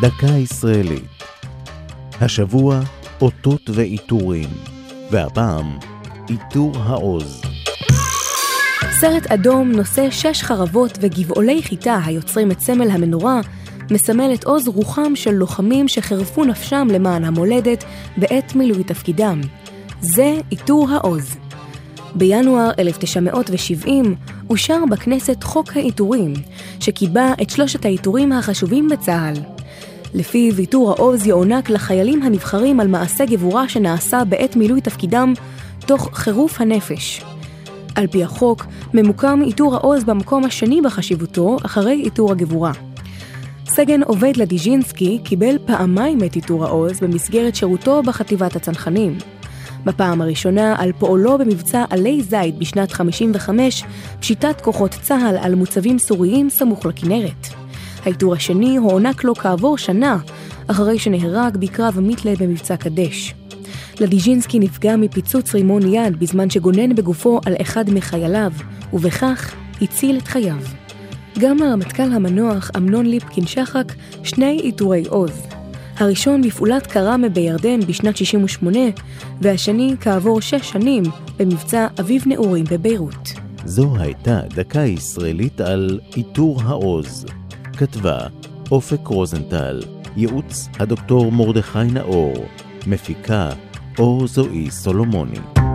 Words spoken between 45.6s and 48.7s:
פעמיים את עיטור העוז במסגרת שירותו בחטיבת